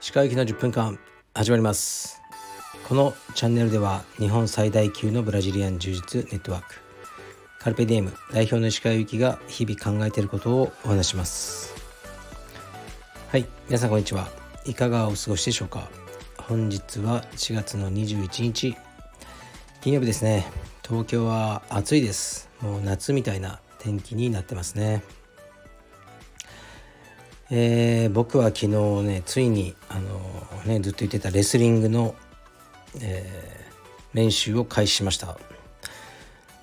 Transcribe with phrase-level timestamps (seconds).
[0.00, 0.98] 歯科行きの10分間
[1.34, 2.22] 始まります。
[2.88, 6.74] このチャンネルでは日本最大級のブラジリアン柔術ネットワーク。
[7.58, 11.74] カルペディエム代表の石川由紀が日々考えていることをお話します。
[13.30, 14.28] はい皆さんこんにちは。
[14.64, 15.90] いかがお過ごしでしょうか。
[16.38, 18.74] 本日は4月の21日。
[19.82, 20.46] 金曜日ですね。
[20.90, 22.48] 東京は暑いです。
[22.60, 25.04] もう夏みたいな天気になってますね。
[27.48, 28.66] えー、僕は昨日
[29.06, 30.20] ねついにあの
[30.66, 32.16] ねずっと言ってたレスリングの、
[33.00, 35.38] えー、練習を開始しました、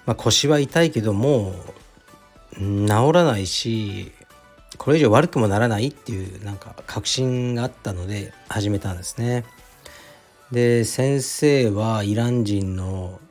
[0.05, 1.53] まあ、腰は痛いけども
[2.51, 4.11] う治らないし
[4.77, 9.45] これ以上悪くもならないっていうなんか確信があったので始めたんですね。
[10.51, 13.21] で先生はイラン人の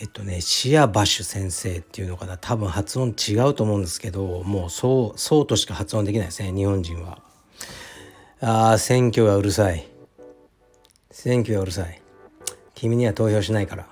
[0.00, 2.36] えっとねシアバッシュ先生っていうのかな。
[2.36, 7.18] 多分発音違うと思うんですけどもうそうそうとしか発音できないですね日本人は。
[8.40, 9.88] ああ選挙がうるさい。
[11.10, 12.02] 選挙がうるさい。
[12.74, 13.86] 君には投票しないから。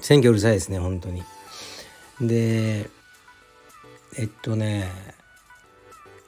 [0.00, 1.22] 選挙うるさいですね本当に。
[2.20, 2.88] で
[4.18, 4.90] えっとね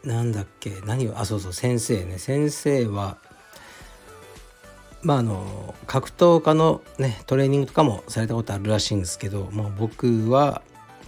[0.05, 2.19] なんだっけ何をあそうそう先生ね。
[2.19, 3.17] 先生は
[5.05, 10.62] まああの格闘家のねトレーニングとかもされたことあるらしいんですけどもう僕は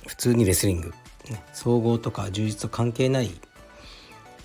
[0.07, 0.93] 普通にレスリング、
[1.31, 3.31] ね、総合とか充実と関係ない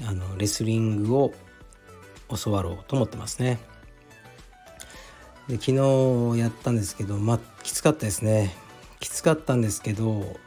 [0.08, 1.34] あのレスリングを
[2.44, 3.60] 教わろうと思ってますね。
[5.48, 8.56] で昨日やったんですけどまあきつかったですね。
[9.02, 10.38] きつかったんですけど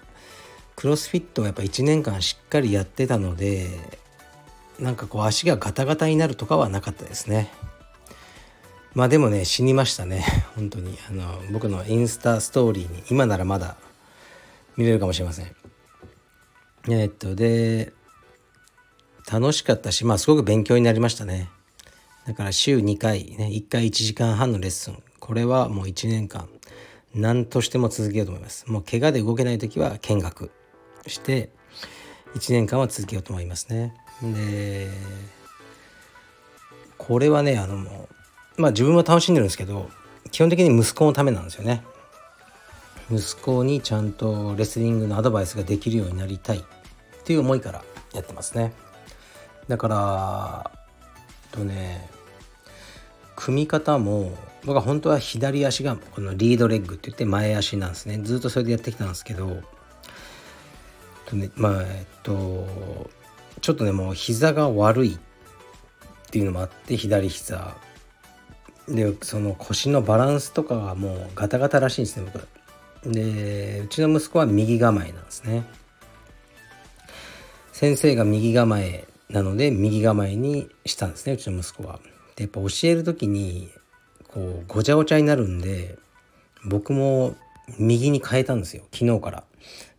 [0.77, 3.69] クロスフィットをやっぱ1年間しっかりやってたので
[4.79, 7.51] なんかこう足がガタガタになるとかはなかったですね。
[8.95, 10.25] まあでもね死にましたね。
[10.55, 10.99] 本当に。
[11.09, 13.77] あの僕のインスタストーリーに今ならまだ
[14.77, 15.55] 見れるかもしれません。
[16.89, 17.93] えー、っとで
[19.31, 21.51] 楽しかったしまあすごく勉強になりましたね。
[22.27, 25.03] だから週2回ね1回1時間半のレッスン。
[25.19, 26.49] これはもう1年間
[27.15, 28.65] 何としても続けようと思います。
[28.71, 30.51] もう怪我で動けない時は見学。
[31.07, 31.51] して
[32.35, 33.95] 1年間は続けようと思いますね。
[34.23, 34.89] で
[36.99, 38.04] これはねあのもう
[38.57, 39.91] まあ自分は楽しんでるんですけど
[40.31, 41.85] 基本的に息子のためなんですよね。
[43.11, 46.63] 息子にちゃんとレスリングのアドバイスができるようになりたいっ
[47.25, 47.85] ていう思いから
[48.15, 48.73] やってますね。
[49.69, 50.71] だから
[51.53, 52.09] とね
[53.37, 58.19] 組み方も僕は本当は左足がこのリードレッグって言って前足なんですね。
[58.23, 59.63] ずっとそれでやってきたんですけど
[61.27, 62.67] とねまあえっと
[63.61, 65.19] ちょっとねもう膝が悪いっ
[66.31, 67.77] ていうのもあって左膝。
[68.89, 72.47] でその腰のバランスとかがもうガタガタらしいんですね僕。
[73.13, 75.65] でうちの息子は右構えなんですね。
[77.73, 82.01] 先生が右構えなので右構えにしたんですねうちの息子は。
[82.37, 83.71] でやっぱ教える時に
[84.29, 85.99] こうごちゃごちゃになるんで
[86.65, 87.37] 僕も
[87.79, 89.45] 右に変えたんですよ昨日から。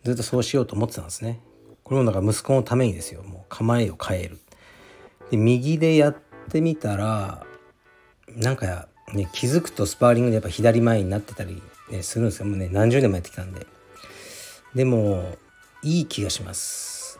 [0.03, 1.40] ずっとそうしようと思ってたんですね。
[1.84, 4.40] これもなんか息子のためにですよもう構えを変える。
[5.31, 6.16] で右でやっ
[6.50, 7.45] てみたら
[8.35, 12.46] なんかね気づくとスパーリングでやっぱ左前になってたり、ね、するんですよ。
[12.46, 13.66] もうね何十年もやってきたんで。
[14.73, 15.38] でも
[15.84, 17.19] いい気がします。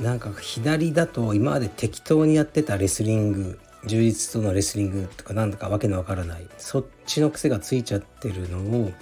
[0.00, 6.46] なんか左だと今まで適当にやってたレスリング充実とのレスリングとかなんだかわけのわからない。
[6.58, 8.92] そっちの癖がついちゃってるのを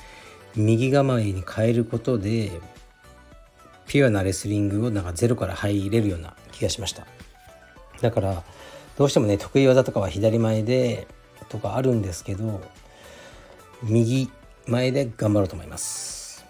[0.57, 2.51] 右構えに変えることで
[3.87, 7.07] ピュアなレスリングをなんかゼロから入れるような気がしました。
[8.01, 8.43] だから
[8.99, 11.07] どうしてもね得意技とかは左前で
[11.49, 12.61] とかあるんですけど
[13.83, 14.31] 右
[14.67, 16.45] 前で頑張ろうと思います。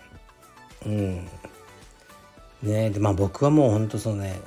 [0.84, 1.28] うん。
[2.62, 4.40] ねでまあ僕はもうほんとそのね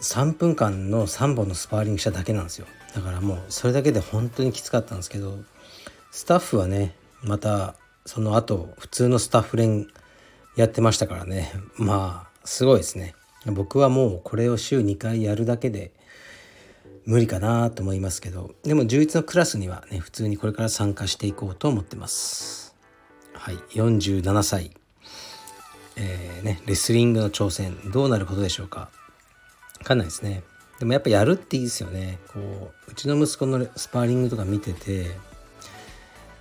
[0.00, 2.66] 3分間の3本のスパーリングしただけなんですよ。
[2.94, 5.38] だからもうそれだけで本当にきつかったんですけど
[6.10, 7.74] スタッフはねまた
[8.06, 9.86] その後普通のスタッフ連
[10.56, 11.52] やってましたからね。
[11.76, 13.14] まあすごいですね。
[13.46, 15.92] 僕はもうこれを週2回やるだけで
[17.08, 22.76] 無理かなと思いますけどでも充実のクラスにはね普通にこれから参加していこうと思ってます。
[23.32, 24.72] はい47歳。
[25.96, 28.90] えー、ねレスリングの挑戦どうなることでしょうか。
[29.78, 30.42] 分かんないですね。
[30.78, 32.18] でもやっぱやるっていいですよね。
[32.28, 32.40] こ
[32.88, 35.06] ううちの息子のスパーリングとか見てて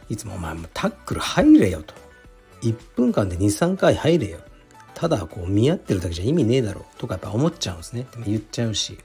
[0.09, 1.93] いつも「お前もタックル入れよ」と。
[2.63, 4.39] 1分間で23回入れよ。
[4.93, 8.05] ただこう見合ってるだけじゃ意味ねえだろうとかやっぱ思っちゃうんですね。
[8.11, 8.97] でも言っちゃうし。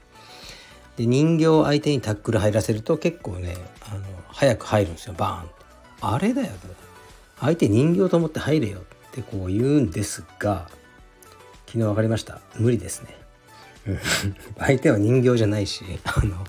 [0.97, 3.55] で人形相手にタックル入らせると結構ね
[3.91, 6.47] あの早く入るんですよバーンあれだよ
[7.39, 10.67] 相手人形と思って入れよってこう言うんですが
[11.73, 12.39] 昨日分かりました。
[12.59, 13.17] 無理ですね。
[14.59, 16.45] 相手は人形じゃないしあの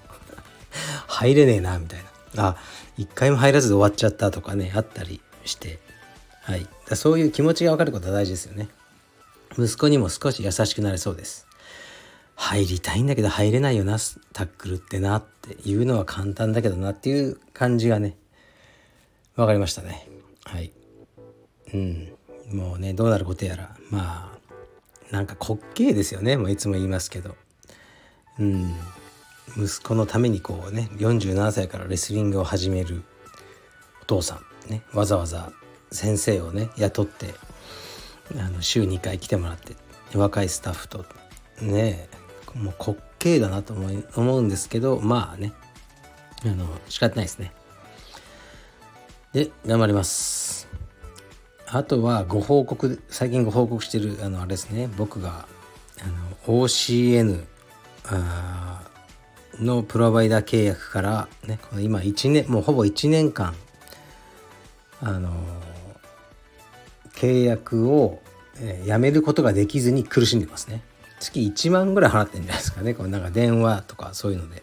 [1.07, 2.05] 入れねえなみたい
[2.35, 2.49] な。
[2.49, 2.57] あ
[2.99, 5.79] 一回も入らずで終わっちゃったとかねあったりして。
[6.43, 6.67] はい。
[6.95, 8.69] そういう気持ちが分かることは大事ですよね。
[9.59, 11.47] 息子にも少し優しくなれそうです
[12.37, 13.97] 入りたいんだけど入れないよな
[14.33, 18.17] タックルってなっていうのは簡単だけどなっていう感じがね
[19.37, 20.09] 分かりましたね。
[20.45, 20.71] はい。
[21.73, 22.13] うん。
[22.53, 23.77] もうねどうなることやら。
[23.91, 26.37] まあなんか滑稽ですよね。
[26.37, 27.35] もういつも言いますけど。
[28.39, 28.75] うん。
[29.57, 33.03] 息子のためにこうね47歳からレスリングを始める
[34.03, 34.71] お父さん。
[34.71, 34.83] ね。
[34.93, 35.53] わざわざ
[35.91, 37.35] 先生をね雇って
[38.39, 39.75] あの週2回来てもらって
[40.17, 41.05] 若いスタッフと。
[41.61, 42.09] ね。
[42.55, 45.53] もう滑稽だなと思い思うんですけどまあね。
[46.45, 47.53] あの仕方ないですね。
[49.33, 50.69] で頑張ります。
[51.67, 54.89] あとはご報告最近ご報告してるあのあれですね。
[54.97, 55.47] 僕が
[56.03, 57.45] あの OCN
[58.07, 58.83] あ
[59.59, 63.55] のプロバイダー契約からねこの今1年もうほぼ1年間
[65.01, 65.31] あの
[67.15, 68.21] 契約を、
[68.61, 70.83] えー、やめることができずに苦しんでますね。
[71.25, 72.95] 月1万ぐらい払ってんじゃないですかね。
[72.95, 74.63] このなんか電話とかそういうので。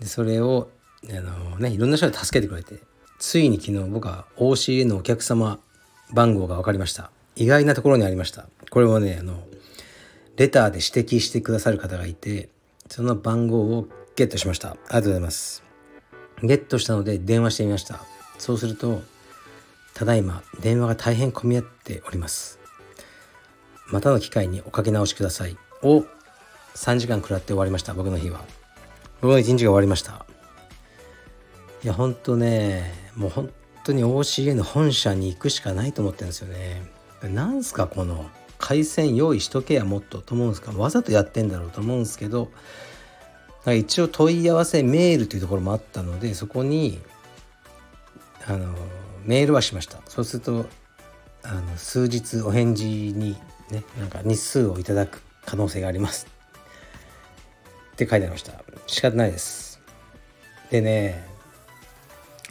[0.00, 0.68] でそれを
[1.10, 2.80] あのねいろんな人が助けてくれて。
[3.18, 5.58] ついに昨日僕は OCA のお客様
[6.12, 7.10] 番号が分かりました。
[7.34, 8.46] 意外なところにありました。
[8.70, 9.42] これをねあの
[10.36, 12.48] レターで指摘してくださる方がいて
[12.88, 14.70] その番号をゲットしました。
[14.70, 15.64] ありがとうございます。
[16.42, 18.04] ゲットしたので電話してみました。
[18.38, 19.02] そうすると
[19.94, 22.57] ただいま電話が大変混み合っております。
[23.90, 25.56] またの機会におかけ直しください。
[25.82, 26.04] を
[26.74, 27.94] 3時間食らって終わりました。
[27.94, 28.44] 僕の日は。
[29.20, 30.26] 僕の一日が終わりました。
[31.82, 33.50] いやほんとねもう本
[33.84, 36.82] 当に OCA の本社に行くしかないと思ってるんですよね。
[37.22, 40.72] なんすかこの回線用意しとけやもっとと思うんですか。
[40.72, 42.50] わざとやってんだろうと思うんですけど
[43.66, 47.00] 一応問い合わせメールというところもあったのでそこに
[48.46, 48.74] あの
[49.24, 50.00] メールはしました。
[50.06, 50.66] そうすると
[51.42, 53.36] あの数日お返事に
[53.70, 56.26] ねなんか日数をいただく可能性があります。
[57.92, 58.52] って書いてありました。
[58.86, 59.80] 仕方ないです。
[60.70, 61.26] でね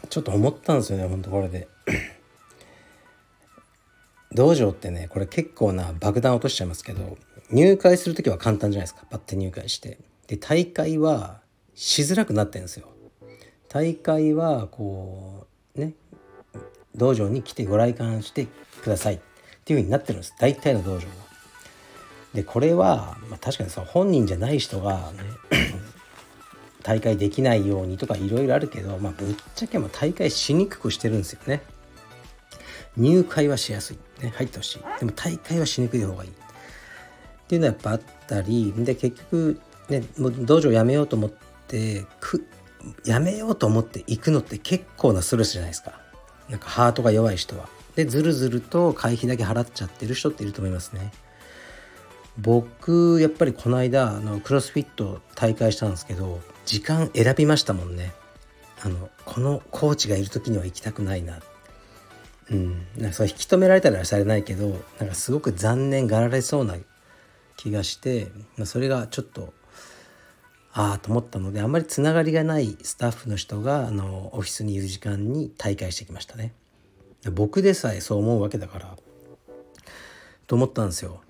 [0.10, 1.68] ちょっと思ったんですよねほんとこれで。
[4.34, 7.18] 道場ってねこれ結構な爆弾落としちゃいますけど
[7.50, 9.06] 入会する時は簡単じゃないですか。
[9.10, 10.00] パッて入会して。
[10.28, 11.40] で大会は
[11.74, 12.90] しづらくなってるんですよ。
[13.70, 15.94] 大会はこうね
[16.96, 18.48] 道場に来てご来館して
[18.82, 19.22] ください
[19.68, 20.34] っていう風になってるんです。
[20.40, 21.04] 大体の道場は。
[22.34, 25.24] でこれは、まあ、確かにその本人じゃない人がね
[26.84, 31.64] 大会できないようにとかいろいろあるけど、まあ、ぶっちゃけも大会しにくくしてるんですよね。
[32.96, 34.80] 入会はしやすい、ね、入ってほしい。
[35.00, 36.30] でも大会はしにくい方がいい。
[36.30, 36.34] っ
[37.50, 39.60] ていうのはやっぱあったりで結局
[39.90, 41.32] ねもう道場辞めようと思っ
[41.68, 42.48] てく
[43.04, 46.00] やめようと思って行くのって結構なストレスじゃないですか。
[46.48, 47.68] なんかハートが弱い人は。
[47.98, 51.12] でずるずると会費だけ払っちゃってる人っていると思いますね。
[52.38, 58.14] 僕やっぱりこの間あのクロスフィット大会したんですけど時間選びましたもんね。
[58.84, 61.40] あのこのコーチがいる時には行きたくないな。
[62.52, 62.86] うん。
[62.96, 66.76] なんかそれ引き止められたらされないけどなんかすごく残念がられそうな
[67.56, 68.28] 気がして、
[68.58, 69.56] まあ、それがちょっと
[70.72, 76.54] ああと思ったのであんまりつながりがないスタッフの人があのオフィスにいる時間に大会してきましたね。
[77.32, 78.98] 僕でさえそう思うわけだから
[80.48, 81.22] と思ったんですよ。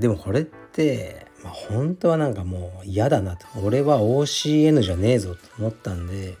[0.00, 3.46] でもこれって、まあ、本当はなんかもう嫌だなと。
[3.62, 6.36] 俺は OCN じゃねえぞと思ったんで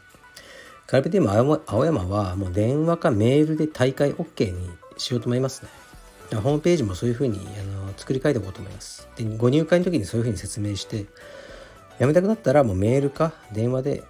[0.86, 5.68] カルペディム青山はもう電話かメールで大会 OK にしようと思いますね。
[6.36, 9.08] ホームページもそういうふうにあの作り変えておこうと思います。
[9.16, 11.06] でご入会の時にそういうふうに説明して
[11.98, 14.04] やめたくなったらもうメールか電話で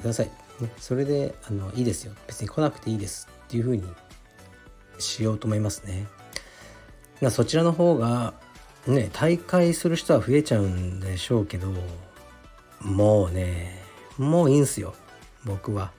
[0.00, 0.30] ください、
[0.78, 2.12] それであのいいですよ。
[2.26, 3.28] 別に来なくていいです。
[3.48, 3.82] っていうふうに
[4.98, 6.06] しようと思いますね。
[7.30, 8.34] そちらの方が
[8.86, 11.72] ね大会する人は増えちゃうんでしょうけど
[12.80, 13.82] もうね
[14.18, 14.94] もういいんすよ。
[15.44, 15.92] 僕は。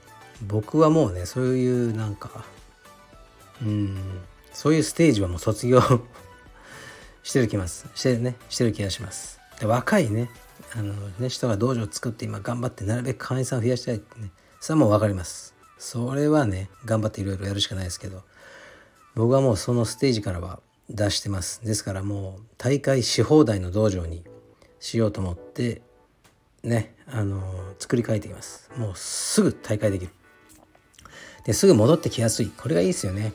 [0.46, 2.44] 僕はもうねそういうなんか
[3.60, 3.98] うん
[4.52, 5.82] そういうステージはもう卒業
[7.24, 7.86] してる気ます。
[7.96, 9.40] してねしてる気がします。
[9.58, 10.30] で若いね
[10.72, 14.30] あのね人が道場を作って今頑張ってなるべく会員さん増やしたいってね
[14.60, 15.59] それはもう分かります。
[15.80, 18.22] それはね頑張っていろいろやるしかないですけど
[19.14, 20.60] 僕はもうそのステージからは
[20.90, 21.64] 出してます。
[21.64, 24.22] ですからもう大会し放題の道場に
[24.78, 25.80] しようと思って
[26.62, 27.42] ねあの
[27.78, 28.70] 作り変えています。
[28.76, 30.12] もうすぐ大会できる。
[31.44, 32.50] ですぐ戻ってきやすい。
[32.50, 33.32] これがいいですよね。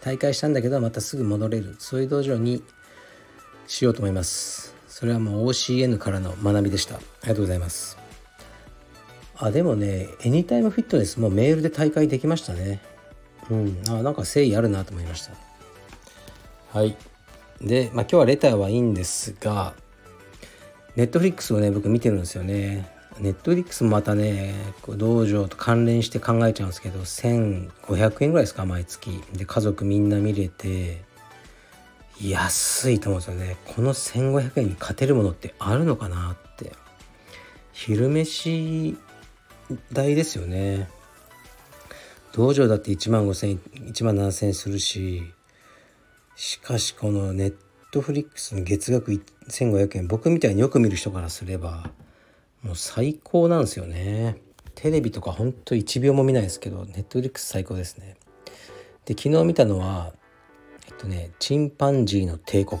[0.00, 1.74] 大会したんだけどまたすぐ戻れる。
[1.80, 2.62] そういう道場に
[3.66, 4.76] しようと思います。
[4.86, 6.96] それはもう OCN からの学びでした。
[6.96, 8.03] ありがとうございます。
[9.36, 12.80] あでもねエニタイムフィットネスもメールで大会できましたね。
[13.50, 13.82] うん。
[13.88, 15.32] あなんか誠意あるなと思いました。
[16.72, 16.96] はい。
[17.60, 19.74] で、まあ、今日はレターはいいんですが
[20.96, 22.92] ネットフリックスをね僕見てるんですよね。
[23.18, 24.54] ネットフリックスもまたね
[24.88, 29.22] 道場と関連して考えちゃうんですけど1500円ぐらいですか毎月。
[29.32, 31.02] で家族みんな見れて
[32.20, 33.56] 安いと思うんですよね。
[33.66, 36.72] この1500円に勝てるものってあるのかなって。
[37.72, 38.96] 昼飯
[39.92, 40.88] 代ですよね。
[42.32, 43.58] 道場だって1万5000円
[43.92, 45.22] 1万7000円するし
[46.34, 47.54] しかしこのネッ
[47.92, 49.12] トフリックスの月額
[49.48, 51.90] 1500円僕みたいによく見る人からすれば
[52.62, 54.36] もう最高なんですよね。
[54.74, 58.16] テレビとかほんと1秒も見ないですけどネットフリックス最高ですね。
[59.04, 60.12] で昨日見たのは
[60.88, 62.80] えっとねチンパンジーの帝国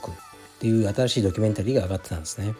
[0.58, 2.54] ていう新しいドキュメンタリーが上がってたんですね。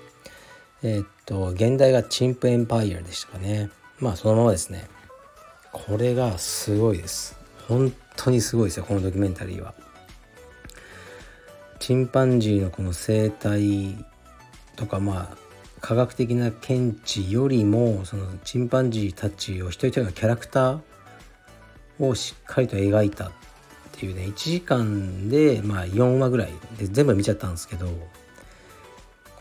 [0.85, 3.71] えっと現代がチンプエンパイアでしたかね。
[3.99, 4.89] まあそのままですね。
[5.73, 7.39] これがすごいです。
[7.69, 9.75] 本当にすごいですよこのドキュメンタリーは。
[11.79, 14.05] チンパンジーのこの生態
[14.77, 15.37] とかまあ
[15.81, 20.81] 科学的な見地よりもそのチンパンジーたちを一人一人のキャラクター
[21.99, 23.31] をしっかりと描いたっ
[23.93, 27.89] ていうね1時間でまあ4話ぐらいで全部見ちゃったんですけど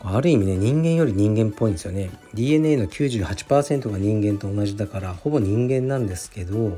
[0.06, 2.10] ある意味ね人間より人間っぽいんですよね。
[2.34, 6.76] DNA の98%が人間と同じだからほぼ人間なんですけど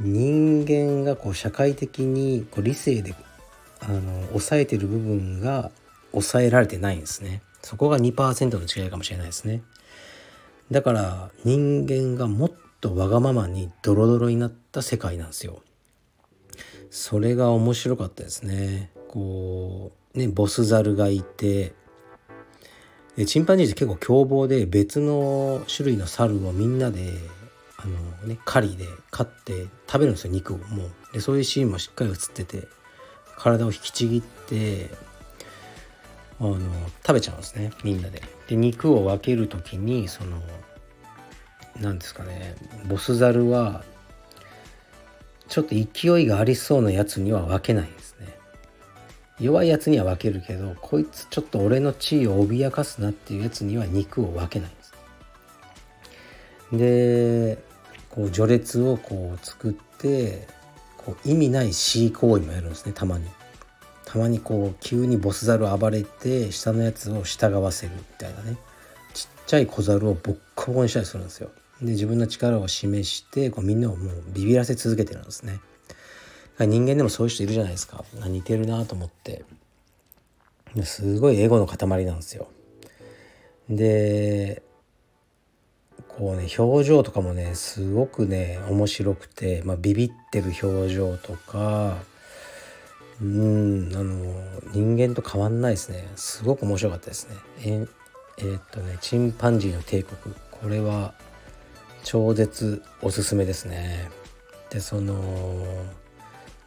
[0.00, 3.14] 人間がこう社会的にこう理性で
[3.80, 5.70] あの抑えてる部分が
[6.10, 7.42] 抑えられてないんですね。
[7.62, 9.62] そこが2%の違いかもしれないですね。
[10.70, 15.62] だから人間がもっとわがままにドロドロになった世界なんですよ。
[16.90, 18.90] それが面白かったですね。
[19.08, 21.74] こうねボスザルがいて
[23.26, 27.14] チンパンジーって結構凶暴で別の種類の猿をみんなで
[27.76, 32.68] あのね狩りで飼って食べるんですよ肉をもうでそういうシーンもしっかり映ってて
[33.36, 34.90] 体を引きちぎって
[36.40, 36.58] あの
[37.06, 38.22] 食べちゃうんですねみんなで。
[38.48, 40.40] で肉を分ける時にその
[41.80, 42.56] 何ですかね
[42.86, 43.84] ボスザルは
[45.48, 48.37] ちょっと勢いがありそうなやつには分けないですね。
[49.40, 54.92] 弱いやつには分けるけどこいつちょっと俺の地位を脅かすなっていうやつには肉を分けないんです。
[56.72, 57.58] で
[58.10, 60.46] こう序列をこう作って
[60.96, 63.26] こう意味ない恣意行為もやるんですねたまに。
[64.04, 68.56] たまにこう急にボスザル暴れて下のやつを従わせるみたいなね
[69.12, 71.50] ちっちゃい小猿をボッコボコにしたりするんですよ。
[71.80, 75.60] で自分の力を示してこうみんなをもうビビらせ続けてるんですね。
[76.66, 78.04] 人間でもそういう人いるじゃないですか。
[78.26, 79.44] 似てるなと思って。
[80.84, 82.48] すごいエゴの塊なんですよ。
[83.68, 84.62] で
[86.08, 91.98] こうね表情とかもねすごくね面白くて、まあ、ビビってる表情とか
[93.20, 96.08] うんあの人間と変わんないですね。
[96.16, 97.36] すごく面白かったですね。
[97.64, 97.86] え
[98.38, 100.34] えー、っとねチンパンジーの帝国。
[100.50, 101.14] これは
[102.04, 104.10] 超絶おすすめですね。
[104.70, 105.16] でその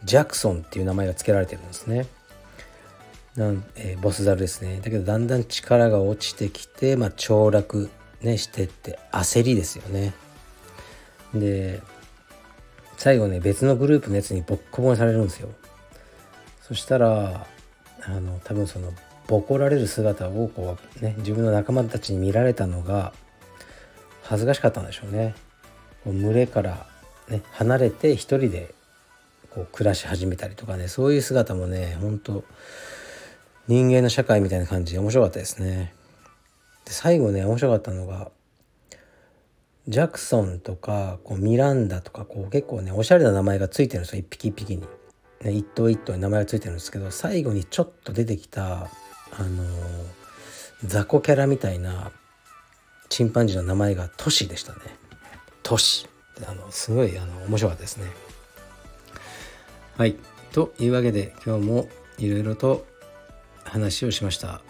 [0.03, 2.07] ジャクソンっていう名前が付けられてるんですね。
[3.35, 4.81] なん、えー、ボスザルですね。
[4.83, 7.89] だけどだんだん力が落ちてきて、まあ、凋落、
[8.21, 10.13] ね、してって焦りですよね。
[11.33, 11.81] で
[12.97, 15.49] 最後ね別のグループのやつにボッコボコにされるんですよ。
[16.61, 17.47] そしたら
[18.03, 18.91] あの多分その
[19.27, 23.13] ボコられる姿をこうね自分の仲間たちに見られたのが
[24.23, 25.35] 恥ずかしかったんでしょうね。
[26.03, 26.85] こう群れから、
[27.29, 28.73] ね、離れて一人で
[29.53, 32.43] こう暮らし始めたりとかねそういう姿もねほんと
[33.67, 35.93] 人間の社会みたいな感じで面白かったですね。
[36.85, 38.31] で最後ね面白かったのが
[39.87, 44.83] ジャクソンとかこうミランダとかこう結構ねおしゃれな名前が付いてるんですよ一匹一匹に。
[45.41, 48.89] ね、一頭一頭に名前が付いてるんですけど最後にちょっと出てきた
[49.31, 49.65] あの
[50.85, 52.11] 雑魚キャラみたいな
[53.09, 54.79] チンパンジーの名前がトシでしたね。
[55.63, 56.07] トシ
[56.47, 58.05] あのすごいあの面白かったですね。
[59.97, 60.15] はい。
[60.51, 62.85] というわけで今日もいろいろと
[63.63, 64.61] 話をしました。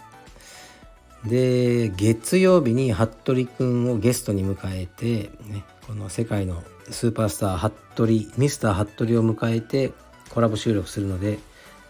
[1.26, 9.92] で月曜日に服部くんをゲストに迎えて、ね、この世界のスーパースター服部ミスター服部を迎えて
[10.30, 11.38] コラボ収録するので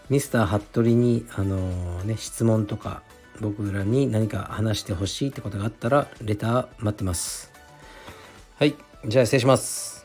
[0.09, 3.01] ミスター服部にあのー、ね質問とか
[3.39, 7.51] 僕らに何か話してほしいってことがあったらレター待ってます
[8.57, 8.75] はい
[9.05, 10.02] じゃあ失礼します